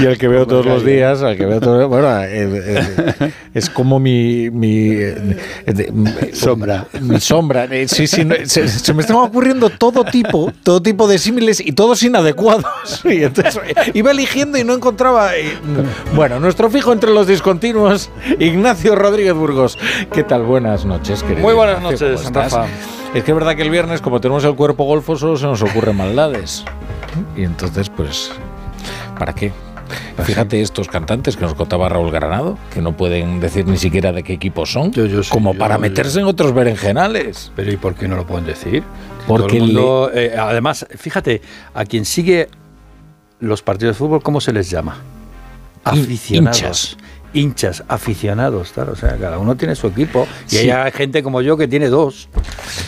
y 0.00 0.04
el 0.04 0.18
que 0.18 0.28
veo 0.28 0.46
todos 0.46 0.66
los 0.66 0.84
días, 0.84 1.22
al 1.22 1.36
que 1.36 1.46
veo 1.46 1.60
todos, 1.60 1.88
bueno, 1.88 2.08
eh, 2.22 2.48
eh, 3.20 3.32
es 3.54 3.70
como 3.70 3.98
mi, 3.98 4.50
mi 4.50 4.92
eh, 4.92 5.36
sombra. 6.32 6.86
Mi 7.00 7.20
sombra. 7.20 7.68
Sí, 7.86 8.06
sí, 8.06 8.26
se, 8.46 8.94
me 8.94 9.00
estaban 9.00 9.24
ocurriendo 9.24 9.70
todo 9.70 10.04
tipo, 10.04 10.52
todo 10.62 10.80
tipo 10.82 11.08
de 11.08 11.18
símiles 11.18 11.60
y 11.60 11.72
todos 11.72 12.02
inadecuados. 12.02 12.64
Y 13.10 13.24
entonces 13.24 13.60
iba 13.94 14.10
eligiendo 14.10 14.56
y 14.56 14.64
no 14.64 14.72
encontraba. 14.72 15.30
Bueno, 16.14 16.38
nuestro 16.38 16.70
fijo 16.70 16.92
entre 16.92 17.10
los 17.10 17.26
discontinuos, 17.26 18.10
Ignacio 18.38 18.94
Rodríguez 18.94 19.34
Burgos. 19.34 19.78
¿Qué 20.12 20.22
tal? 20.22 20.42
Buenas 20.42 20.84
noches, 20.84 21.22
querido. 21.22 21.40
Muy 21.40 21.54
buenas 21.54 21.82
noches, 21.82 22.32
Rafa. 22.32 22.66
Es 23.14 23.24
que 23.24 23.32
es 23.32 23.34
verdad 23.34 23.56
que 23.56 23.62
el 23.62 23.70
viernes, 23.70 24.00
como 24.00 24.20
tenemos 24.20 24.44
el 24.44 24.54
cuerpo 24.54 24.84
golfo, 24.84 25.16
solo 25.16 25.36
se 25.36 25.46
nos 25.46 25.60
ocurren 25.62 25.96
maldades. 25.96 26.64
Y 27.36 27.42
entonces, 27.42 27.90
pues, 27.90 28.30
¿para 29.20 29.34
qué? 29.34 29.52
Fíjate 30.24 30.62
estos 30.62 30.88
cantantes 30.88 31.36
que 31.36 31.42
nos 31.42 31.52
contaba 31.52 31.90
Raúl 31.90 32.10
Granado, 32.10 32.56
que 32.72 32.80
no 32.80 32.96
pueden 32.96 33.38
decir 33.38 33.66
ni 33.66 33.76
siquiera 33.76 34.12
de 34.12 34.22
qué 34.22 34.32
equipo 34.32 34.64
son, 34.64 34.92
como 35.28 35.52
para 35.52 35.76
meterse 35.76 36.20
en 36.20 36.24
otros 36.24 36.54
berenjenales. 36.54 37.52
Pero 37.54 37.70
¿y 37.70 37.76
por 37.76 37.94
qué 37.94 38.08
no 38.08 38.16
lo 38.16 38.26
pueden 38.26 38.46
decir? 38.46 38.82
Porque 39.26 39.58
eh, 40.14 40.34
además, 40.38 40.86
fíjate, 40.96 41.42
a 41.74 41.84
quien 41.84 42.06
sigue 42.06 42.48
los 43.40 43.60
partidos 43.60 43.96
de 43.96 43.98
fútbol, 43.98 44.22
¿cómo 44.22 44.40
se 44.40 44.54
les 44.54 44.70
llama? 44.70 44.96
Aficionados 45.84 46.96
hinchas, 47.32 47.84
aficionados, 47.88 48.72
claro, 48.72 48.92
o 48.92 48.96
sea, 48.96 49.16
cada 49.16 49.38
uno 49.38 49.56
tiene 49.56 49.74
su 49.74 49.86
equipo 49.86 50.26
y 50.50 50.56
hay 50.70 50.90
gente 50.92 51.22
como 51.22 51.42
yo 51.42 51.56
que 51.56 51.68
tiene 51.68 51.88
dos, 51.88 52.28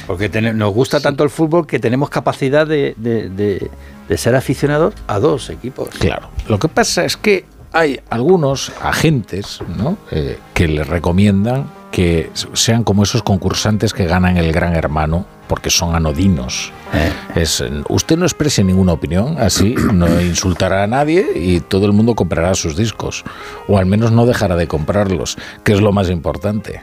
porque 0.07 0.29
nos 0.29 0.75
gusta 0.75 1.01
tanto 1.01 1.25
el 1.25 1.31
fútbol 1.31 1.67
que 1.67 1.79
tenemos 1.79 2.11
capacidad 2.11 2.67
de, 2.67 2.95
de, 2.97 3.71
ser 4.19 4.35
aficionados 4.35 4.95
a 5.07 5.19
dos 5.19 5.51
equipos. 5.51 5.89
Claro, 5.99 6.29
lo 6.49 6.59
que 6.59 6.69
pasa 6.69 7.05
es 7.05 7.17
que 7.17 7.45
hay 7.73 8.01
algunos 8.11 8.73
agentes 8.83 9.61
¿no? 9.77 9.97
Eh, 10.11 10.39
que 10.55 10.69
les 10.69 10.87
recomiendan 10.87 11.67
que 11.91 12.31
sean 12.55 12.85
como 12.85 13.03
esos 13.03 13.23
concursantes 13.23 13.93
que 13.93 14.07
ganan 14.07 14.39
el 14.39 14.51
Gran 14.53 14.75
Hermano 14.75 15.27
porque 15.47 15.69
son 15.69 15.95
anodinos. 15.95 16.73
Eh. 16.95 17.13
Es, 17.43 17.63
usted 17.89 18.17
no 18.17 18.25
exprese 18.25 18.65
ninguna 18.65 18.95
opinión, 18.95 19.37
así 19.39 19.75
no 19.93 20.21
insultará 20.21 20.83
a 20.83 20.87
nadie 20.87 21.27
y 21.35 21.61
todo 21.61 21.85
el 21.85 21.93
mundo 21.93 22.15
comprará 22.15 22.55
sus 22.55 22.77
discos, 22.77 23.23
o 23.69 23.77
al 23.77 23.85
menos 23.85 24.11
no 24.13 24.25
dejará 24.25 24.57
de 24.57 24.67
comprarlos, 24.67 25.37
que 25.63 25.75
es 25.75 25.83
lo 25.83 25.93
más 25.93 26.09
importante. 26.09 26.83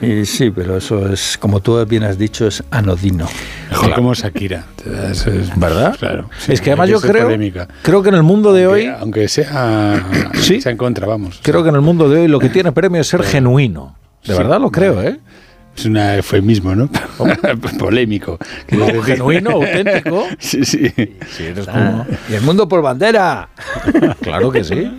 Y 0.00 0.24
sí, 0.26 0.50
pero 0.50 0.76
eso 0.76 1.08
es, 1.12 1.38
como 1.38 1.60
tú 1.60 1.84
bien 1.86 2.02
has 2.02 2.18
dicho, 2.18 2.46
es 2.46 2.62
anodino. 2.70 3.26
Mejor 3.70 3.94
como 3.94 4.14
Shakira. 4.14 4.64
¿Verdad? 5.56 5.96
Claro. 5.98 6.28
es 6.48 6.60
que 6.60 6.70
además 6.70 6.90
yo 6.90 7.00
creo, 7.00 7.28
creo 7.82 8.02
que 8.02 8.08
en 8.08 8.14
el 8.14 8.22
mundo 8.22 8.52
de 8.52 8.66
hoy... 8.66 8.86
Aunque 8.86 9.28
sea, 9.28 10.04
¿Sí? 10.34 10.60
sea 10.60 10.72
en 10.72 10.78
contra, 10.78 11.06
vamos. 11.06 11.40
Creo 11.42 11.62
que 11.62 11.68
en 11.68 11.76
el 11.76 11.80
mundo 11.80 12.08
de 12.08 12.22
hoy 12.22 12.28
lo 12.28 12.38
que 12.38 12.48
tiene 12.48 12.72
premio 12.72 13.00
es 13.00 13.06
ser 13.06 13.22
genuino. 13.22 13.96
De 14.24 14.34
verdad 14.34 14.60
lo 14.60 14.70
creo, 14.70 15.02
¿eh? 15.02 15.20
Es 15.76 15.86
un 15.86 15.96
eufemismo, 15.96 16.74
¿no? 16.74 16.88
Polémico. 17.78 18.38
genuino, 19.04 19.50
auténtico. 19.50 20.24
Sí, 20.38 20.64
sí. 20.64 20.92
Ah, 21.68 22.04
y 22.28 22.34
el 22.34 22.42
mundo 22.42 22.68
por 22.68 22.80
bandera. 22.80 23.48
claro 24.20 24.52
que 24.52 24.62
sí. 24.62 24.90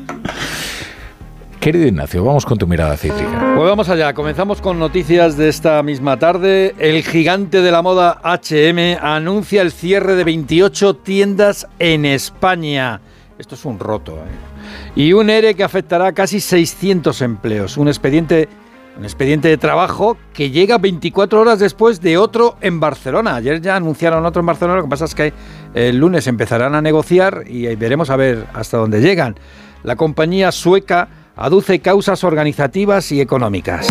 Querido 1.65 1.87
Ignacio, 1.87 2.23
vamos 2.23 2.45
con 2.45 2.59
tu 2.59 2.67
mirada 2.67 2.95
cítrica. 2.95 3.53
Pues 3.55 3.67
vamos 3.67 3.89
allá, 3.89 4.13
comenzamos 4.13 4.61
con 4.61 4.77
noticias 4.77 5.35
de 5.35 5.49
esta 5.49 5.81
misma 5.81 6.19
tarde. 6.19 6.75
El 6.77 7.01
gigante 7.01 7.63
de 7.63 7.71
la 7.71 7.81
moda 7.81 8.21
HM 8.23 8.99
anuncia 9.01 9.63
el 9.63 9.71
cierre 9.71 10.13
de 10.13 10.23
28 10.25 10.97
tiendas 10.97 11.67
en 11.79 12.05
España. 12.05 13.01
Esto 13.39 13.55
es 13.55 13.65
un 13.65 13.79
roto. 13.79 14.13
¿eh? 14.13 14.95
Y 14.95 15.13
un 15.13 15.31
ERE 15.31 15.55
que 15.55 15.63
afectará 15.63 16.05
a 16.05 16.11
casi 16.13 16.39
600 16.39 17.19
empleos. 17.23 17.77
Un 17.77 17.87
expediente 17.87 18.47
un 18.95 19.03
expediente 19.03 19.47
de 19.47 19.57
trabajo 19.57 20.17
que 20.33 20.51
llega 20.51 20.77
24 20.77 21.41
horas 21.41 21.57
después 21.57 21.99
de 21.99 22.19
otro 22.19 22.57
en 22.61 22.79
Barcelona. 22.79 23.37
Ayer 23.37 23.59
ya 23.59 23.75
anunciaron 23.75 24.23
otro 24.23 24.41
en 24.41 24.45
Barcelona, 24.45 24.77
lo 24.77 24.83
que 24.83 24.89
pasa 24.89 25.05
es 25.05 25.15
que 25.15 25.33
el 25.73 25.97
lunes 25.97 26.27
empezarán 26.27 26.75
a 26.75 26.81
negociar 26.83 27.43
y 27.47 27.75
veremos 27.75 28.11
a 28.11 28.17
ver 28.17 28.45
hasta 28.53 28.77
dónde 28.77 29.01
llegan. 29.01 29.35
La 29.83 29.95
compañía 29.95 30.51
sueca 30.51 31.09
aduce 31.35 31.79
causas 31.79 32.23
organizativas 32.23 33.11
y 33.11 33.21
económicas. 33.21 33.87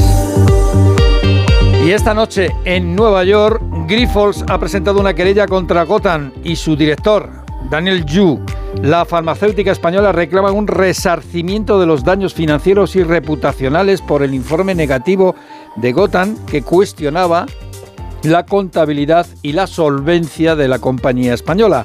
Y 1.85 1.91
esta 1.91 2.15
noche 2.15 2.49
en 2.65 2.97
Nueva 2.97 3.25
York, 3.25 3.63
Grifols 3.87 4.45
ha 4.49 4.59
presentado 4.59 5.01
una 5.01 5.15
querella 5.15 5.47
contra 5.47 5.85
Gotham 5.85 6.33
y 6.43 6.57
su 6.57 6.77
director, 6.77 7.29
Daniel 7.71 8.05
Yu. 8.07 8.41
La 8.83 9.05
farmacéutica 9.05 9.71
española 9.71 10.11
reclama 10.11 10.51
un 10.51 10.67
resarcimiento 10.67 11.79
de 11.79 11.87
los 11.87 12.03
daños 12.03 12.33
financieros 12.33 12.97
y 12.97 13.03
reputacionales 13.03 14.01
por 14.01 14.23
el 14.23 14.35
informe 14.35 14.75
negativo 14.75 15.35
de 15.77 15.93
Gotham 15.93 16.37
que 16.47 16.63
cuestionaba 16.63 17.47
la 18.23 18.47
contabilidad 18.47 19.27
y 19.43 19.53
la 19.53 19.67
solvencia 19.67 20.57
de 20.57 20.69
la 20.69 20.79
compañía 20.79 21.35
española. 21.35 21.85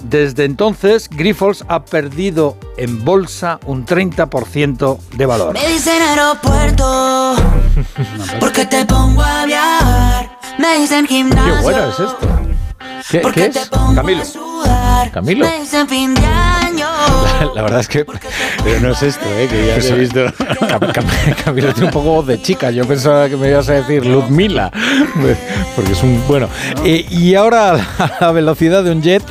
Desde 0.00 0.44
entonces, 0.44 1.08
Grifols 1.10 1.64
ha 1.68 1.84
perdido 1.84 2.56
en 2.76 3.04
bolsa 3.04 3.58
un 3.66 3.84
30% 3.84 4.98
de 5.16 5.26
valor. 5.26 5.54
Me 5.54 5.68
dicen 5.68 6.00
aeropuerto, 6.00 7.34
porque 8.40 8.66
te 8.66 8.84
pongo 8.84 9.22
a 9.22 9.44
viajar. 9.46 10.38
Me 10.58 10.78
dicen 10.78 11.06
gimnasio. 11.06 11.54
Qué 11.56 11.62
bueno 11.62 11.88
es 11.88 12.00
esto. 12.00 12.28
¿Qué, 13.10 13.22
¿qué 13.32 13.46
es? 13.46 13.70
Camilo. 13.94 14.47
Camilo. 15.12 15.46
La, 17.54 17.62
verdad 17.62 17.80
es 17.80 17.88
que. 17.88 18.04
Pero 18.04 18.80
no 18.80 18.92
es 18.92 19.02
esto, 19.02 19.24
¿eh? 19.38 19.48
Que 19.48 19.66
ya 19.66 19.76
he 19.76 19.98
visto. 19.98 20.20
Camilo 21.44 21.72
tiene 21.72 21.86
un 21.86 21.92
poco 21.92 22.22
de 22.22 22.40
chica. 22.42 22.70
Yo 22.70 22.84
pensaba 22.86 23.28
que 23.28 23.36
me 23.36 23.48
ibas 23.48 23.68
a 23.68 23.74
decir 23.74 24.04
Ludmila. 24.04 24.70
Porque 25.76 25.92
es 25.92 26.02
un. 26.02 26.22
Bueno. 26.26 26.48
Eh, 26.84 27.06
y 27.10 27.34
ahora, 27.34 27.74
a 27.98 28.18
la 28.20 28.32
velocidad 28.32 28.82
de 28.82 28.90
un 28.90 29.02
jet, 29.02 29.22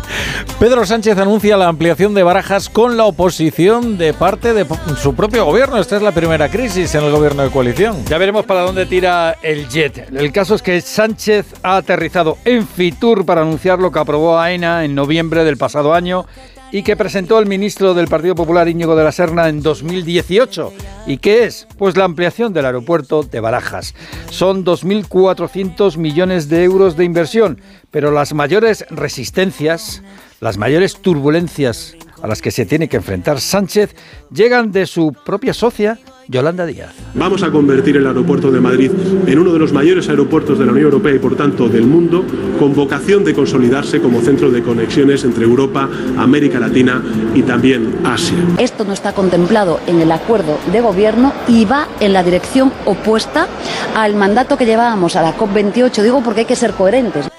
Pedro 0.60 0.86
Sánchez 0.86 1.18
anuncia 1.18 1.58
la 1.58 1.68
ampliación 1.68 2.14
de 2.14 2.24
barajas 2.24 2.70
con 2.70 2.98
la 2.98 3.06
oposición 3.06 3.98
de 3.98 4.14
parte 4.14 4.54
de 4.54 4.66
su 5.02 5.14
propio 5.16 5.46
gobierno. 5.46 5.78
Esta 5.78 5.98
es 5.98 6.02
la 6.02 6.12
primera 6.12 6.50
crisis 6.50 6.96
en 6.96 7.04
el 7.04 7.12
gobierno 7.12 7.44
de 7.44 7.50
coalición. 7.50 8.06
Ya 8.06 8.18
veremos 8.18 8.46
para 8.46 8.62
dónde 8.62 8.86
tira 8.86 9.38
el 9.42 9.68
jet. 9.68 10.10
El 10.12 10.32
caso 10.32 10.56
es 10.56 10.62
que 10.62 10.80
Sánchez 10.82 11.46
ha 11.64 11.78
aterrizado 11.78 12.38
en 12.46 12.68
Fitur 12.68 13.26
para 13.26 13.42
anunciar 13.42 13.80
lo 13.80 13.92
que 13.92 14.00
aprobó 14.00 14.40
AENA 14.40 14.86
en 14.86 14.96
noviembre 14.96 15.44
del 15.44 15.57
pasado 15.58 15.94
año 15.94 16.26
y 16.72 16.84
que 16.84 16.98
presentó 16.98 17.40
el 17.40 17.46
ministro 17.46 17.94
del 17.94 18.08
Partido 18.08 18.36
Popular 18.36 18.68
Íñigo 18.68 18.96
de 18.96 19.04
la 19.04 19.12
Serna 19.12 19.48
en 19.50 19.62
2018. 19.62 20.74
¿Y 21.08 21.18
qué 21.18 21.46
es? 21.46 21.68
Pues 21.78 21.96
la 21.96 22.04
ampliación 22.04 22.54
del 22.54 22.66
aeropuerto 22.66 23.24
de 23.24 23.40
Barajas. 23.40 23.96
Son 24.30 24.66
2.400 24.66 25.98
millones 25.98 26.50
de 26.50 26.64
euros 26.64 26.98
de 26.98 27.06
inversión, 27.06 27.62
pero 27.92 28.12
las 28.12 28.34
mayores 28.34 28.86
resistencias, 28.90 30.04
las 30.42 30.58
mayores 30.58 30.98
turbulencias 31.02 31.96
a 32.22 32.28
las 32.28 32.42
que 32.42 32.52
se 32.52 32.66
tiene 32.66 32.90
que 32.90 32.98
enfrentar 32.98 33.40
Sánchez 33.40 33.96
llegan 34.32 34.72
de 34.72 34.86
su 34.86 35.14
propia 35.26 35.54
socia, 35.54 36.00
Yolanda 36.28 36.66
Díaz. 36.66 36.94
Vamos 37.14 37.44
a 37.44 37.52
convertir 37.52 37.98
el 37.98 38.08
aeropuerto 38.08 38.52
de 38.52 38.60
Madrid 38.60 38.92
en 39.26 39.40
uno 39.40 39.54
de 39.54 39.60
los 39.60 39.74
mayores 39.74 40.10
aeropuertos 40.10 40.60
de 40.60 40.66
la 40.66 40.72
Unión 40.72 40.86
Europea 40.86 41.16
y 41.16 41.20
por 41.20 41.36
tanto 41.36 41.70
del 41.70 41.86
mundo, 41.86 42.24
con 42.60 42.76
vocación 42.76 43.24
de 43.24 43.34
consolidarse 43.34 44.02
como 44.02 44.22
centro 44.22 44.52
de 44.52 44.62
conexiones 44.62 45.24
entre 45.24 45.46
Europa, 45.46 45.90
América 46.18 46.60
Latina 46.60 47.02
y 47.34 47.44
también 47.44 48.00
Asia. 48.04 48.38
Esto 48.60 48.84
no 48.84 48.94
está 48.94 49.14
contemplado 49.14 49.80
en 49.88 50.02
el 50.02 50.12
acuerdo 50.12 50.60
de 50.72 50.82
gobierno 50.82 51.34
y 51.48 51.66
va 51.66 51.88
en 52.00 52.14
la 52.14 52.24
dirección 52.24 52.72
opuesta 52.86 53.48
al 53.96 54.16
mandato 54.16 54.58
que 54.58 54.66
llevábamos 54.66 55.16
a 55.16 55.22
la 55.22 55.36
COP28, 55.38 56.04
digo 56.04 56.22
porque 56.24 56.42
hay 56.42 56.46
que 56.46 56.56
ser 56.56 56.74
coherentes. 56.74 57.30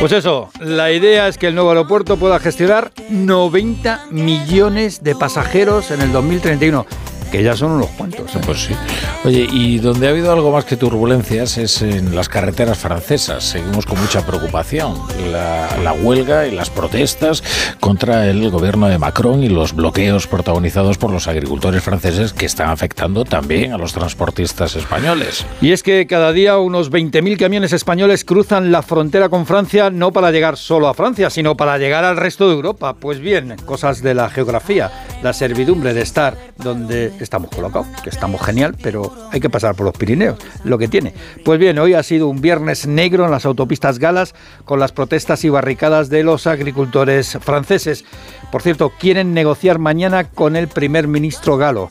Pues 0.00 0.10
eso, 0.10 0.50
la 0.58 0.90
idea 0.90 1.28
es 1.28 1.38
que 1.38 1.46
el 1.46 1.54
nuevo 1.54 1.70
aeropuerto 1.70 2.16
pueda 2.16 2.40
gestionar 2.40 2.90
90 3.08 4.06
millones 4.10 5.04
de 5.04 5.14
pasajeros 5.14 5.92
en 5.92 6.00
el 6.00 6.10
2031 6.10 6.86
que 7.32 7.42
ya 7.42 7.56
son 7.56 7.72
unos 7.72 7.88
cuantos. 7.90 8.36
¿eh? 8.36 8.40
Pues 8.44 8.64
sí. 8.64 8.74
Oye, 9.24 9.48
y 9.50 9.78
donde 9.78 10.06
ha 10.06 10.10
habido 10.10 10.30
algo 10.30 10.52
más 10.52 10.66
que 10.66 10.76
turbulencias 10.76 11.56
es 11.56 11.80
en 11.80 12.14
las 12.14 12.28
carreteras 12.28 12.78
francesas. 12.78 13.42
Seguimos 13.42 13.86
con 13.86 13.98
mucha 13.98 14.24
preocupación. 14.26 14.94
La, 15.32 15.92
huelga 16.02 16.46
y 16.46 16.50
las 16.50 16.70
protestas 16.70 17.42
contra 17.80 18.28
el 18.28 18.50
gobierno 18.50 18.88
de 18.88 18.98
Macron 18.98 19.42
y 19.42 19.48
los 19.48 19.74
bloqueos 19.74 20.26
protagonizados 20.26 20.98
por 20.98 21.10
los 21.10 21.28
agricultores 21.28 21.82
franceses 21.82 22.32
que 22.32 22.46
están 22.46 22.70
afectando 22.70 23.24
también 23.24 23.72
a 23.72 23.78
los 23.78 23.92
transportistas 23.92 24.74
españoles. 24.76 25.46
Y 25.60 25.72
es 25.72 25.82
que 25.82 26.06
cada 26.06 26.32
día 26.32 26.58
unos 26.58 26.90
20.000 26.90 27.38
camiones 27.38 27.72
españoles 27.72 28.24
cruzan 28.24 28.72
la 28.72 28.82
frontera 28.82 29.28
con 29.28 29.46
Francia 29.46 29.90
no 29.90 30.12
para 30.12 30.30
llegar 30.30 30.56
solo 30.56 30.88
a 30.88 30.94
Francia, 30.94 31.30
sino 31.30 31.56
para 31.56 31.78
llegar 31.78 32.04
al 32.04 32.16
resto 32.16 32.48
de 32.48 32.54
Europa. 32.54 32.94
Pues 32.94 33.20
bien, 33.20 33.56
cosas 33.64 34.02
de 34.02 34.14
la 34.14 34.28
geografía 34.28 34.90
la 35.22 35.32
servidumbre 35.32 35.94
de 35.94 36.02
estar 36.02 36.36
donde 36.56 37.12
estamos 37.24 37.50
colocados, 37.50 37.86
que 38.02 38.10
estamos 38.10 38.42
genial, 38.42 38.76
pero 38.82 39.12
hay 39.30 39.40
que 39.40 39.50
pasar 39.50 39.74
por 39.74 39.86
los 39.86 39.96
Pirineos, 39.96 40.38
lo 40.64 40.78
que 40.78 40.88
tiene. 40.88 41.14
Pues 41.44 41.58
bien, 41.58 41.78
hoy 41.78 41.94
ha 41.94 42.02
sido 42.02 42.28
un 42.28 42.40
viernes 42.40 42.86
negro 42.86 43.24
en 43.24 43.30
las 43.30 43.46
autopistas 43.46 43.98
galas 43.98 44.34
con 44.64 44.80
las 44.80 44.92
protestas 44.92 45.44
y 45.44 45.48
barricadas 45.48 46.08
de 46.08 46.22
los 46.22 46.46
agricultores 46.46 47.38
franceses. 47.40 48.04
Por 48.50 48.62
cierto, 48.62 48.92
quieren 48.98 49.34
negociar 49.34 49.78
mañana 49.78 50.24
con 50.24 50.56
el 50.56 50.68
primer 50.68 51.08
ministro 51.08 51.56
galo. 51.56 51.90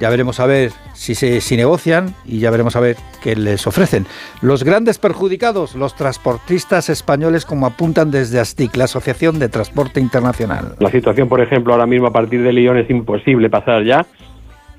Ya 0.00 0.08
veremos 0.08 0.40
a 0.40 0.46
ver 0.46 0.72
si, 0.94 1.14
se, 1.14 1.42
si 1.42 1.58
negocian 1.58 2.14
y 2.24 2.38
ya 2.38 2.50
veremos 2.50 2.74
a 2.74 2.80
ver 2.80 2.96
qué 3.22 3.36
les 3.36 3.66
ofrecen. 3.66 4.06
Los 4.40 4.64
grandes 4.64 4.98
perjudicados, 4.98 5.74
los 5.74 5.94
transportistas 5.94 6.88
españoles, 6.88 7.44
como 7.44 7.66
apuntan 7.66 8.10
desde 8.10 8.40
ASTIC, 8.40 8.76
la 8.76 8.84
Asociación 8.84 9.38
de 9.38 9.50
Transporte 9.50 10.00
Internacional. 10.00 10.74
La 10.78 10.90
situación, 10.90 11.28
por 11.28 11.42
ejemplo, 11.42 11.74
ahora 11.74 11.86
mismo 11.86 12.06
a 12.06 12.12
partir 12.12 12.42
de 12.42 12.50
Lyon 12.50 12.78
es 12.78 12.88
imposible 12.88 13.50
pasar 13.50 13.84
ya. 13.84 14.06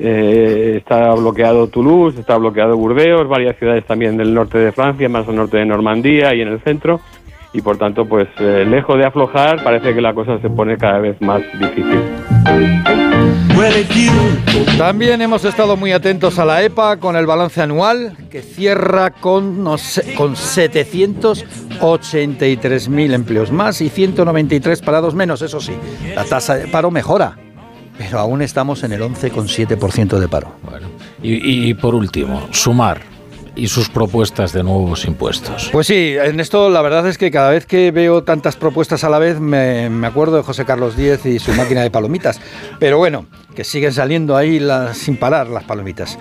Eh, 0.04 0.78
está 0.78 1.14
bloqueado 1.14 1.68
Toulouse, 1.68 2.20
está 2.20 2.36
bloqueado 2.36 2.76
Burdeos, 2.76 3.28
varias 3.28 3.56
ciudades 3.58 3.86
también 3.86 4.18
del 4.18 4.34
norte 4.34 4.58
de 4.58 4.72
Francia, 4.72 5.08
más 5.08 5.28
al 5.28 5.36
norte 5.36 5.58
de 5.58 5.66
Normandía 5.66 6.34
y 6.34 6.42
en 6.42 6.48
el 6.48 6.60
centro. 6.64 7.00
Y 7.54 7.62
por 7.62 7.78
tanto, 7.78 8.06
pues 8.06 8.28
eh, 8.40 8.66
lejos 8.68 8.98
de 8.98 9.06
aflojar, 9.06 9.64
parece 9.64 9.94
que 9.94 10.02
la 10.02 10.16
cosa 10.16 10.40
se 10.40 10.50
pone 10.50 10.76
cada 10.78 10.98
vez 11.00 11.22
más 11.22 11.44
difícil. 11.60 12.02
También 14.80 15.22
hemos 15.22 15.46
estado 15.46 15.78
muy 15.78 15.92
atentos 15.92 16.40
a 16.40 16.46
la 16.46 16.64
EPA 16.64 16.98
con 16.98 17.16
el 17.16 17.28
balance 17.28 17.62
anual 17.62 18.18
que 18.32 18.42
cierra 18.42 19.12
con, 19.12 19.64
no 19.64 19.78
sé, 19.78 20.16
con 20.16 20.34
783.000 20.34 23.14
empleos 23.14 23.52
más 23.52 23.82
y 23.82 23.90
193 23.90 24.82
parados 24.82 25.14
menos, 25.14 25.44
eso 25.44 25.62
sí. 25.62 25.74
La 26.16 26.26
tasa 26.26 26.56
de 26.56 26.68
paro 26.70 26.90
mejora, 26.90 27.38
pero 28.04 28.20
aún 28.20 28.42
estamos 28.42 28.84
en 28.84 28.94
el 28.94 29.02
11,7% 29.02 30.18
de 30.20 30.28
paro. 30.28 30.56
Bueno, 30.64 30.88
y, 31.22 31.70
y 31.70 31.74
por 31.76 31.94
último, 31.96 32.48
sumar 32.52 33.02
y 33.56 33.68
sus 33.68 33.90
propuestas 33.90 34.54
de 34.54 34.64
nuevos 34.64 35.06
impuestos. 35.06 35.70
Pues 35.72 35.86
sí, 35.88 36.16
en 36.18 36.40
esto 36.40 36.70
la 36.70 36.82
verdad 36.82 37.06
es 37.08 37.18
que 37.18 37.30
cada 37.32 37.50
vez 37.52 37.66
que 37.66 37.92
veo 37.92 38.24
tantas 38.24 38.56
propuestas 38.56 39.04
a 39.04 39.10
la 39.10 39.20
vez 39.20 39.40
me, 39.40 39.90
me 39.90 40.08
acuerdo 40.08 40.38
de 40.38 40.44
José 40.44 40.64
Carlos 40.66 40.96
Díez 40.96 41.26
y 41.26 41.38
su 41.38 41.52
máquina 41.56 41.82
de 41.82 41.92
palomitas. 41.92 42.40
Pero 42.80 42.98
bueno, 42.98 43.26
que 43.54 43.64
siguen 43.64 43.92
saliendo 43.94 44.36
ahí 44.38 44.60
las- 44.60 44.98
sin 44.98 45.18
parar 45.18 45.48
las 45.48 45.66
palomitas. 45.66 46.18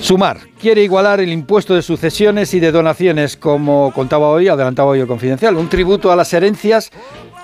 Sumar 0.00 0.38
quiere 0.60 0.82
igualar 0.82 1.20
el 1.20 1.32
impuesto 1.32 1.74
de 1.74 1.80
sucesiones 1.82 2.52
y 2.52 2.60
de 2.60 2.72
donaciones, 2.72 3.36
como 3.36 3.92
contaba 3.94 4.28
hoy, 4.28 4.48
adelantaba 4.48 4.90
hoy 4.90 5.00
el 5.00 5.06
confidencial, 5.06 5.56
un 5.56 5.68
tributo 5.68 6.10
a 6.10 6.16
las 6.16 6.32
herencias 6.34 6.90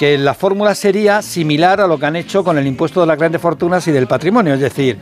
que 0.01 0.17
la 0.17 0.33
fórmula 0.33 0.75
sería 0.75 1.21
similar 1.21 1.79
a 1.83 1.87
lo 1.87 1.99
que 1.99 2.07
han 2.07 2.17
hecho 2.17 2.43
con 2.43 2.57
el 2.57 2.67
impuesto 2.67 3.03
de 3.03 3.07
las 3.07 3.19
grandes 3.19 3.39
fortunas 3.39 3.87
y 3.87 3.93
del 3.93 4.07
patrimonio, 4.07 4.55
es 4.55 4.61
decir, 4.61 4.97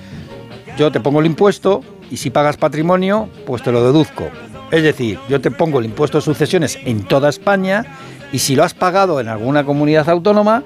yo 0.77 0.91
te 0.91 0.99
pongo 0.99 1.21
el 1.21 1.27
impuesto 1.27 1.83
y 2.11 2.17
si 2.17 2.31
pagas 2.31 2.57
patrimonio, 2.57 3.29
pues 3.47 3.63
te 3.63 3.71
lo 3.71 3.85
deduzco. 3.85 4.25
Es 4.73 4.83
decir, 4.83 5.21
yo 5.29 5.41
te 5.41 5.53
pongo 5.53 5.79
el 5.79 5.85
impuesto 5.85 6.19
de 6.19 6.23
sucesiones 6.23 6.81
en 6.85 7.05
toda 7.05 7.29
España 7.29 7.87
y 8.33 8.41
si 8.41 8.57
lo 8.57 8.65
has 8.65 8.75
pagado 8.75 9.21
en 9.21 9.29
alguna 9.29 9.63
comunidad 9.63 10.09
autónoma, 10.09 10.65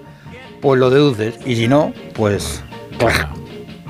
pues 0.62 0.80
lo 0.80 0.88
deduces 0.88 1.34
y 1.44 1.54
si 1.56 1.68
no, 1.68 1.92
pues 2.14 2.64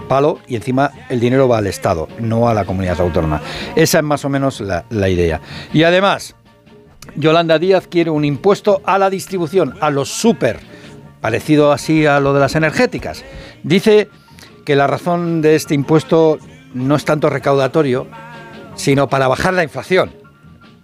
palo 0.08 0.40
y 0.48 0.56
encima 0.56 0.90
el 1.08 1.20
dinero 1.20 1.46
va 1.46 1.58
al 1.58 1.68
Estado, 1.68 2.08
no 2.18 2.48
a 2.48 2.54
la 2.54 2.64
comunidad 2.64 3.00
autónoma. 3.00 3.40
Esa 3.76 3.98
es 3.98 4.04
más 4.04 4.24
o 4.24 4.28
menos 4.28 4.60
la, 4.60 4.86
la 4.90 5.08
idea. 5.08 5.40
Y 5.72 5.84
además, 5.84 6.34
Yolanda 7.16 7.58
Díaz 7.58 7.86
quiere 7.88 8.10
un 8.10 8.24
impuesto 8.24 8.80
a 8.84 8.98
la 8.98 9.10
distribución, 9.10 9.74
a 9.80 9.90
los 9.90 10.08
super, 10.08 10.60
parecido 11.20 11.72
así 11.72 12.06
a 12.06 12.20
lo 12.20 12.34
de 12.34 12.40
las 12.40 12.54
energéticas. 12.54 13.24
Dice 13.62 14.08
que 14.64 14.76
la 14.76 14.86
razón 14.86 15.42
de 15.42 15.54
este 15.54 15.74
impuesto 15.74 16.38
no 16.74 16.96
es 16.96 17.04
tanto 17.04 17.28
recaudatorio, 17.28 18.06
sino 18.74 19.08
para 19.08 19.28
bajar 19.28 19.54
la 19.54 19.62
inflación. 19.62 20.12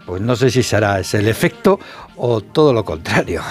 Pues 0.07 0.23
no 0.23 0.37
sé 0.37 0.51
si 0.51 0.63
será 0.63 1.01
ese 1.01 1.19
el 1.19 1.29
efecto 1.29 1.79
o 2.17 2.41
todo 2.41 2.73
lo 2.73 2.85
contrario. 2.85 3.43